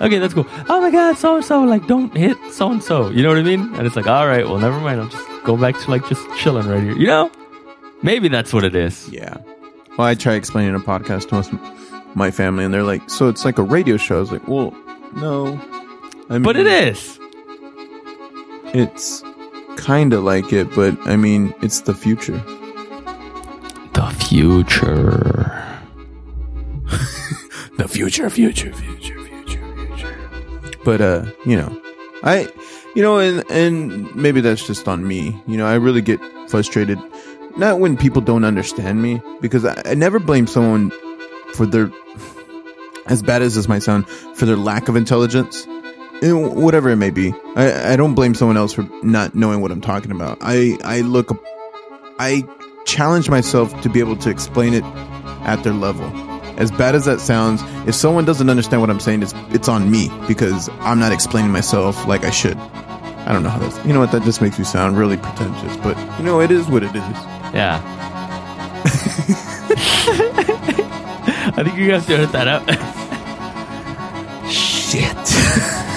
okay, 0.00 0.18
that's 0.18 0.34
cool. 0.34 0.46
Oh 0.68 0.80
my 0.80 0.90
god, 0.90 1.16
so 1.16 1.36
and 1.36 1.44
so, 1.44 1.62
like, 1.62 1.86
don't 1.86 2.16
hit 2.16 2.36
so 2.50 2.70
and 2.70 2.82
so. 2.82 3.10
You 3.10 3.22
know 3.22 3.28
what 3.30 3.38
I 3.38 3.42
mean?" 3.42 3.74
And 3.74 3.86
it's 3.86 3.96
like, 3.96 4.06
"All 4.06 4.26
right, 4.26 4.46
well, 4.46 4.58
never 4.58 4.78
mind. 4.80 5.00
I'll 5.00 5.08
just 5.08 5.26
go 5.44 5.56
back 5.56 5.78
to 5.78 5.90
like 5.90 6.06
just 6.08 6.22
chilling 6.38 6.66
right 6.68 6.82
here. 6.82 6.96
You 6.96 7.06
know, 7.06 7.30
maybe 8.02 8.28
that's 8.28 8.52
what 8.52 8.64
it 8.64 8.74
is." 8.74 9.08
Yeah. 9.10 9.36
Well, 9.96 10.06
I 10.06 10.14
try 10.14 10.34
explaining 10.34 10.74
a 10.74 10.78
podcast 10.80 11.28
to 11.28 11.34
most 11.36 11.52
my 12.14 12.30
family, 12.30 12.64
and 12.64 12.72
they're 12.72 12.82
like, 12.84 13.08
"So 13.10 13.28
it's 13.28 13.44
like 13.44 13.58
a 13.58 13.62
radio 13.62 13.96
show." 13.96 14.16
I 14.16 14.20
was 14.20 14.32
like, 14.32 14.46
"Well, 14.48 14.72
no." 15.16 15.60
I 16.30 16.34
mean, 16.34 16.42
But 16.42 16.56
it 16.56 16.66
is. 16.66 17.18
It's 18.74 19.22
kind 19.76 20.12
of 20.12 20.22
like 20.24 20.52
it, 20.52 20.74
but 20.74 20.96
I 21.06 21.16
mean, 21.16 21.54
it's 21.62 21.80
the 21.82 21.94
future. 21.94 22.38
The 23.94 24.14
future. 24.28 25.64
The 27.78 27.86
future, 27.86 28.28
future, 28.28 28.72
future. 28.72 29.17
But 30.88 31.02
uh, 31.02 31.26
you 31.44 31.54
know, 31.54 31.82
I, 32.22 32.48
you 32.94 33.02
know, 33.02 33.18
and 33.18 33.44
and 33.50 34.16
maybe 34.16 34.40
that's 34.40 34.66
just 34.66 34.88
on 34.88 35.06
me. 35.06 35.38
You 35.46 35.58
know, 35.58 35.66
I 35.66 35.74
really 35.74 36.00
get 36.00 36.18
frustrated, 36.48 36.98
not 37.58 37.78
when 37.78 37.94
people 37.94 38.22
don't 38.22 38.42
understand 38.42 39.02
me, 39.02 39.20
because 39.42 39.66
I, 39.66 39.82
I 39.84 39.92
never 39.92 40.18
blame 40.18 40.46
someone 40.46 40.90
for 41.52 41.66
their, 41.66 41.92
as 43.04 43.22
bad 43.22 43.42
as 43.42 43.54
this 43.54 43.68
might 43.68 43.82
sound, 43.82 44.08
for 44.08 44.46
their 44.46 44.56
lack 44.56 44.88
of 44.88 44.96
intelligence. 44.96 45.66
And 46.22 46.56
whatever 46.56 46.88
it 46.88 46.96
may 46.96 47.10
be, 47.10 47.34
I, 47.54 47.92
I 47.92 47.96
don't 47.96 48.14
blame 48.14 48.34
someone 48.34 48.56
else 48.56 48.72
for 48.72 48.88
not 49.02 49.34
knowing 49.34 49.60
what 49.60 49.70
I'm 49.70 49.82
talking 49.82 50.10
about. 50.10 50.38
I 50.40 50.78
I 50.84 51.02
look, 51.02 51.38
I 52.18 52.48
challenge 52.86 53.28
myself 53.28 53.78
to 53.82 53.90
be 53.90 54.00
able 54.00 54.16
to 54.16 54.30
explain 54.30 54.72
it 54.72 54.84
at 55.44 55.62
their 55.64 55.74
level. 55.74 56.27
As 56.58 56.70
bad 56.70 56.94
as 56.94 57.06
that 57.06 57.20
sounds, 57.20 57.62
if 57.88 57.94
someone 57.94 58.24
doesn't 58.24 58.50
understand 58.50 58.82
what 58.82 58.90
I'm 58.90 59.00
saying, 59.00 59.22
it's 59.22 59.32
it's 59.50 59.68
on 59.68 59.90
me 59.90 60.10
because 60.26 60.68
I'm 60.80 60.98
not 60.98 61.12
explaining 61.12 61.52
myself 61.52 62.06
like 62.06 62.24
I 62.24 62.30
should. 62.30 62.56
I 62.56 63.32
don't 63.32 63.42
know 63.42 63.50
how 63.50 63.58
that's. 63.58 63.84
You 63.86 63.92
know 63.92 64.00
what? 64.00 64.12
That 64.12 64.24
just 64.24 64.42
makes 64.42 64.58
me 64.58 64.64
sound 64.64 64.98
really 64.98 65.16
pretentious, 65.16 65.76
but 65.78 65.96
you 66.18 66.24
know, 66.24 66.40
it 66.40 66.50
is 66.50 66.66
what 66.66 66.82
it 66.82 66.94
is. 66.94 67.02
Yeah. 67.54 67.80
I 71.56 71.62
think 71.64 71.78
you 71.78 71.88
guys 71.88 72.06
to 72.06 72.14
edit 72.14 72.32
that 72.32 72.48
out. 72.48 72.62
Shit. 74.50 75.78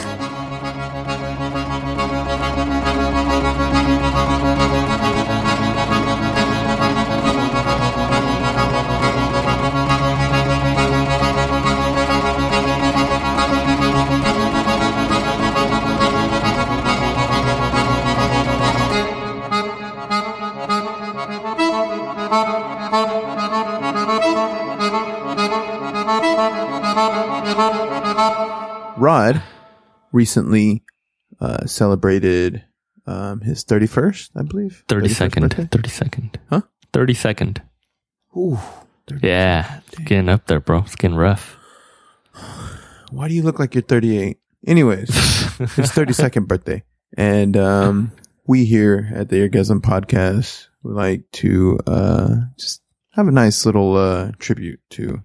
recently 30.12 30.84
uh, 31.40 31.66
celebrated 31.66 32.64
um, 33.08 33.42
his 33.42 33.64
31st, 33.66 34.32
I 34.36 34.44
believe. 34.44 34.84
30 34.88 35.08
31st 35.08 35.12
second. 35.16 35.42
birthday? 35.50 35.66
30 35.72 35.90
second. 35.90 36.40
Huh? 36.50 36.62
30 36.94 37.14
second. 37.14 37.62
Ooh, 38.38 38.60
30 39.08 39.28
Yeah. 39.28 39.80
It's 39.88 40.00
getting 40.00 40.30
up 40.30 40.48
there, 40.48 40.60
bro. 40.60 40.80
It's 40.80 40.96
getting 40.96 41.18
rough. 41.18 41.58
Why 43.12 43.28
do 43.28 43.34
you 43.34 43.44
look 43.44 43.60
like 43.60 43.76
you're 43.76 43.82
38? 43.82 44.38
Anyways, 44.68 45.10
his 45.76 45.92
32nd 45.92 46.48
birthday. 46.48 46.84
And 47.18 47.58
um, 47.58 48.12
we 48.48 48.66
here 48.66 49.12
at 49.14 49.30
the 49.30 49.38
Eargasm 49.38 49.82
Podcast 49.82 50.68
would 50.84 50.96
like 50.96 51.30
to 51.34 51.80
uh, 51.88 52.36
just 52.58 52.82
have 53.12 53.28
a 53.28 53.32
nice 53.32 53.66
little 53.66 53.96
uh, 53.98 54.32
tribute 54.40 54.80
to 54.92 55.22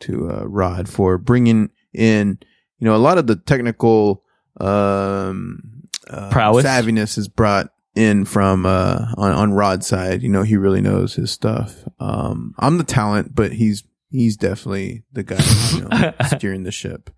to 0.00 0.30
uh, 0.30 0.44
Rod 0.44 0.88
for 0.88 1.16
bringing 1.18 1.70
in, 1.92 2.38
you 2.78 2.84
know, 2.86 2.94
a 2.94 2.98
lot 2.98 3.18
of 3.18 3.26
the 3.26 3.36
technical 3.36 4.22
um, 4.60 5.82
uh, 6.08 6.30
Prowess. 6.30 6.64
savviness 6.64 7.18
is 7.18 7.28
brought 7.28 7.70
in 7.94 8.24
from 8.24 8.66
uh, 8.66 9.06
on 9.16 9.32
on 9.32 9.52
Rod's 9.52 9.86
side. 9.86 10.22
You 10.22 10.28
know, 10.28 10.42
he 10.42 10.56
really 10.56 10.80
knows 10.80 11.14
his 11.14 11.30
stuff. 11.30 11.84
Um, 12.00 12.54
I'm 12.58 12.78
the 12.78 12.84
talent, 12.84 13.34
but 13.34 13.52
he's 13.52 13.84
he's 14.10 14.36
definitely 14.36 15.02
the 15.12 15.22
guy 15.22 15.42
you 15.72 15.88
know, 15.88 16.12
steering 16.36 16.62
the 16.64 16.72
ship. 16.72 17.10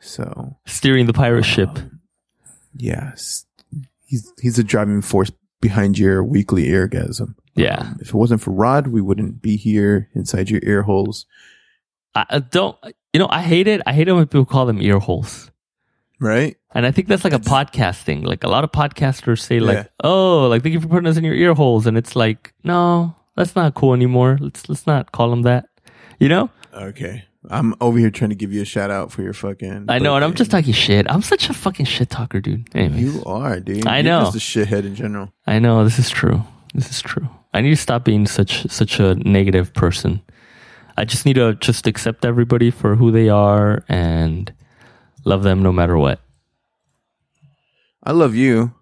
So 0.00 0.56
Steering 0.66 1.06
the 1.06 1.12
pirate 1.12 1.44
ship. 1.44 1.70
um, 1.70 2.00
yes, 2.74 3.46
he's 4.06 4.30
he's 4.40 4.56
the 4.56 4.64
driving 4.64 5.00
force 5.02 5.30
behind 5.60 5.98
your 5.98 6.22
weekly 6.22 6.64
eargasm. 6.64 7.34
Yeah. 7.54 7.76
Um, 7.80 7.98
if 8.00 8.08
it 8.08 8.14
wasn't 8.14 8.42
for 8.42 8.50
Rod, 8.50 8.88
we 8.88 9.00
wouldn't 9.00 9.40
be 9.40 9.56
here 9.56 10.10
inside 10.14 10.50
your 10.50 10.60
ear 10.64 10.82
holes. 10.82 11.24
I, 12.14 12.26
I 12.28 12.38
don't, 12.40 12.76
you 13.14 13.20
know, 13.20 13.28
I 13.30 13.40
hate 13.40 13.66
it. 13.68 13.80
I 13.86 13.92
hate 13.94 14.08
it 14.08 14.12
when 14.12 14.26
people 14.26 14.44
call 14.44 14.66
them 14.66 14.82
ear 14.82 14.98
holes. 14.98 15.50
Right? 16.20 16.56
And 16.74 16.84
I 16.86 16.90
think 16.90 17.08
that's 17.08 17.24
like 17.24 17.32
a 17.32 17.38
podcast 17.38 18.02
thing. 18.02 18.22
Like 18.22 18.44
a 18.44 18.48
lot 18.48 18.64
of 18.64 18.72
podcasters 18.72 19.40
say, 19.40 19.60
like, 19.60 19.76
Yeah. 19.76 19.84
"Oh, 20.02 20.48
like 20.48 20.62
thank 20.62 20.72
you 20.72 20.80
for 20.80 20.88
putting 20.88 21.06
us 21.06 21.16
in 21.16 21.24
your 21.24 21.34
ear 21.34 21.54
holes," 21.54 21.86
and 21.86 21.96
it's 21.96 22.14
like, 22.16 22.52
no, 22.64 23.14
that's 23.36 23.54
not 23.56 23.74
cool 23.74 23.94
anymore. 23.94 24.36
Let's 24.40 24.68
let's 24.68 24.86
not 24.86 25.12
call 25.12 25.30
them 25.30 25.42
that. 25.42 25.68
You 26.18 26.28
know? 26.28 26.50
Okay. 26.74 27.24
I'm 27.50 27.74
over 27.80 27.98
here 27.98 28.10
trying 28.10 28.30
to 28.30 28.36
give 28.36 28.52
you 28.54 28.62
a 28.62 28.64
shout 28.64 28.90
out 28.90 29.12
for 29.12 29.22
your 29.22 29.34
fucking. 29.34 29.86
I 29.88 29.98
know, 29.98 30.14
and 30.16 30.24
I'm 30.24 30.30
birthday. 30.30 30.38
just 30.38 30.50
talking 30.50 30.72
shit. 30.72 31.06
I'm 31.10 31.20
such 31.22 31.50
a 31.50 31.54
fucking 31.54 31.86
shit 31.86 32.08
talker, 32.10 32.40
dude. 32.40 32.74
Anyways, 32.74 33.02
You 33.02 33.22
are, 33.26 33.60
dude. 33.60 33.86
I 33.86 33.98
You're 33.98 34.04
know. 34.04 34.30
Just 34.32 34.36
a 34.36 34.38
shithead 34.38 34.84
in 34.86 34.94
general. 34.94 35.30
I 35.46 35.58
know 35.58 35.84
this 35.84 35.98
is 35.98 36.08
true. 36.10 36.42
This 36.74 36.90
is 36.90 37.02
true. 37.02 37.28
I 37.52 37.60
need 37.60 37.70
to 37.70 37.76
stop 37.76 38.02
being 38.04 38.26
such 38.26 38.66
such 38.70 38.98
a 38.98 39.14
negative 39.16 39.74
person. 39.74 40.22
I 40.96 41.04
just 41.04 41.26
need 41.26 41.34
to 41.34 41.54
just 41.54 41.86
accept 41.86 42.24
everybody 42.24 42.70
for 42.70 42.94
who 42.94 43.10
they 43.10 43.28
are 43.28 43.82
and 43.88 44.52
love 45.24 45.42
them 45.42 45.62
no 45.62 45.72
matter 45.72 45.98
what. 45.98 46.20
I 48.02 48.12
love 48.12 48.34
you. 48.34 48.72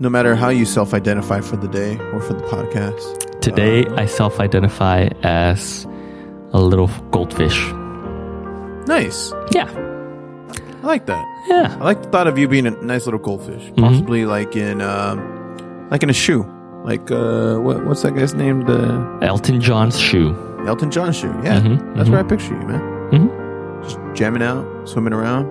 No 0.00 0.10
matter 0.10 0.34
how 0.34 0.48
you 0.48 0.64
self 0.66 0.92
identify 0.92 1.40
for 1.40 1.56
the 1.56 1.68
day 1.68 1.96
or 2.12 2.20
for 2.20 2.34
the 2.34 2.42
podcast. 2.44 3.40
Today, 3.40 3.86
I 3.86 4.06
self-identify 4.06 5.08
as 5.22 5.84
a 6.52 6.60
little 6.60 6.88
goldfish. 7.10 7.58
Nice. 8.86 9.32
Yeah, 9.52 9.70
I 10.82 10.86
like 10.86 11.06
that. 11.06 11.24
yeah. 11.48 11.76
I 11.80 11.84
like 11.84 12.02
the 12.02 12.08
thought 12.08 12.26
of 12.26 12.38
you 12.38 12.48
being 12.48 12.66
a 12.66 12.70
nice 12.82 13.04
little 13.06 13.20
goldfish. 13.20 13.62
Mm-hmm. 13.62 13.82
Possibly 13.82 14.26
like 14.26 14.56
in 14.56 14.80
um 14.80 15.33
like 15.94 16.02
in 16.02 16.10
a 16.10 16.20
shoe. 16.26 16.42
Like 16.82 17.08
uh 17.12 17.54
what, 17.66 17.86
what's 17.86 18.02
that 18.02 18.16
guy's 18.16 18.34
name? 18.34 18.64
The 18.70 18.80
Elton 19.22 19.60
John's 19.60 19.96
shoe. 20.08 20.28
Elton 20.66 20.90
John's 20.90 21.16
shoe. 21.20 21.32
Yeah. 21.44 21.60
Mhm, 21.60 21.94
That's 21.94 22.08
mhm. 22.08 22.12
where 22.12 22.20
I 22.24 22.26
picture 22.34 22.54
you, 22.60 22.66
man. 22.66 22.82
Mhm. 23.14 23.28
Just 23.84 23.98
jamming 24.18 24.42
out, 24.42 24.64
swimming 24.88 25.12
around. 25.12 25.44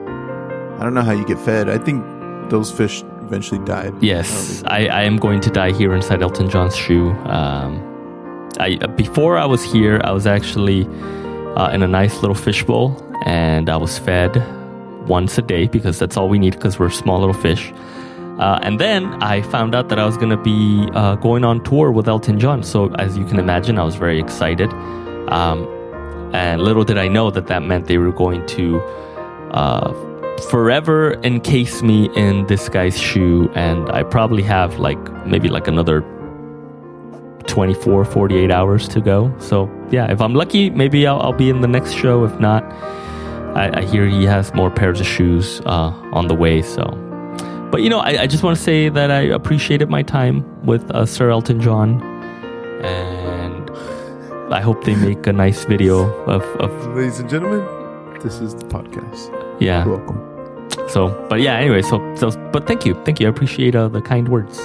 I 0.79 0.83
don't 0.83 0.93
know 0.93 1.05
how 1.09 1.13
you 1.13 1.25
get 1.33 1.39
fed. 1.39 1.69
I 1.69 1.77
think 1.77 2.03
those 2.49 2.69
fish 2.79 2.95
eventually 3.21 3.63
died. 3.63 3.93
Yes, 4.01 4.63
I, 4.67 4.79
I 4.99 5.03
am 5.03 5.15
going 5.15 5.39
to 5.47 5.49
die 5.49 5.71
here 5.71 5.93
inside 5.95 6.21
Elton 6.21 6.49
John's 6.49 6.75
shoe. 6.75 7.11
Um, 7.37 7.71
I 8.59 8.75
before 9.03 9.37
I 9.37 9.45
was 9.45 9.63
here, 9.63 10.01
I 10.03 10.11
was 10.11 10.27
actually 10.27 10.81
uh, 11.59 11.69
in 11.75 11.83
a 11.83 11.87
nice 11.87 12.15
little 12.21 12.39
fishbowl, 12.47 12.85
and 13.25 13.69
I 13.69 13.77
was 13.77 13.97
fed 13.97 14.31
once 15.07 15.37
a 15.37 15.41
day 15.41 15.67
because 15.67 15.95
that's 15.99 16.17
all 16.17 16.27
we 16.27 16.37
need 16.37 16.53
because 16.57 16.79
we're 16.79 16.89
small 17.03 17.19
little 17.23 17.41
fish. 17.49 17.71
Uh, 18.39 18.59
and 18.63 18.79
then 18.79 19.05
I 19.21 19.41
found 19.43 19.75
out 19.75 19.89
that 19.89 19.99
I 19.99 20.05
was 20.05 20.17
going 20.17 20.31
to 20.31 20.37
be 20.37 20.89
uh, 20.93 21.15
going 21.15 21.43
on 21.43 21.63
tour 21.63 21.91
with 21.91 22.07
Elton 22.07 22.39
John. 22.39 22.63
So, 22.63 22.91
as 22.95 23.17
you 23.17 23.25
can 23.25 23.37
imagine, 23.37 23.77
I 23.77 23.83
was 23.83 23.95
very 23.95 24.19
excited. 24.19 24.73
Um, 25.29 25.67
and 26.33 26.61
little 26.61 26.83
did 26.83 26.97
I 26.97 27.07
know 27.07 27.29
that 27.29 27.47
that 27.47 27.61
meant 27.61 27.85
they 27.85 27.99
were 27.99 28.11
going 28.11 28.45
to 28.47 28.81
uh, 29.51 29.93
forever 30.49 31.13
encase 31.23 31.83
me 31.83 32.09
in 32.15 32.47
this 32.47 32.69
guy's 32.69 32.99
shoe. 32.99 33.51
And 33.53 33.89
I 33.91 34.01
probably 34.01 34.41
have 34.43 34.79
like 34.79 34.99
maybe 35.27 35.47
like 35.47 35.67
another 35.67 36.01
24, 37.45 38.05
48 38.05 38.49
hours 38.49 38.87
to 38.87 38.99
go. 38.99 39.31
So, 39.37 39.69
yeah, 39.91 40.11
if 40.11 40.21
I'm 40.21 40.33
lucky, 40.33 40.71
maybe 40.71 41.05
I'll, 41.05 41.21
I'll 41.21 41.33
be 41.33 41.49
in 41.49 41.61
the 41.61 41.67
next 41.67 41.93
show. 41.93 42.23
If 42.23 42.39
not, 42.39 42.63
I, 43.55 43.81
I 43.81 43.83
hear 43.83 44.07
he 44.07 44.25
has 44.25 44.51
more 44.55 44.71
pairs 44.71 44.99
of 44.99 45.05
shoes 45.05 45.61
uh, 45.67 45.91
on 46.11 46.27
the 46.27 46.35
way. 46.35 46.63
So, 46.63 46.83
but 47.73 47.81
you 47.81 47.89
know, 47.89 47.99
I, 48.01 48.21
I 48.21 48.27
just 48.27 48.43
want 48.43 48.55
to 48.55 48.63
say 48.63 48.89
that 48.89 49.09
I 49.09 49.21
appreciated 49.21 49.89
my 49.89 50.03
time 50.03 50.45
with 50.63 50.91
uh, 50.91 51.07
Sir 51.07 51.31
Elton 51.31 51.59
John, 51.59 52.03
and 52.83 53.67
I 54.53 54.61
hope 54.61 54.83
they 54.83 54.93
make 54.93 55.25
a 55.25 55.33
nice 55.33 55.65
video 55.65 56.07
of, 56.25 56.43
of 56.61 56.95
Ladies 56.95 57.19
and 57.19 57.27
gentlemen, 57.27 57.61
this 58.19 58.39
is 58.41 58.53
the 58.53 58.65
podcast. 58.65 59.31
yeah. 59.59 59.85
You're 59.85 59.97
welcome. 59.97 60.69
So, 60.87 61.25
but 61.27 61.41
yeah. 61.41 61.55
Anyway, 61.55 61.81
so 61.81 61.97
so, 62.15 62.29
but 62.51 62.67
thank 62.67 62.85
you, 62.85 62.93
thank 63.05 63.19
you. 63.19 63.25
I 63.25 63.31
appreciate 63.31 63.73
uh, 63.73 63.87
the 63.87 64.01
kind 64.01 64.29
words. 64.29 64.59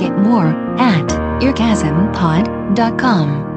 Get 0.00 0.16
more 0.16 0.54
at 0.78 1.06
eargasmpod.com. 1.42 3.48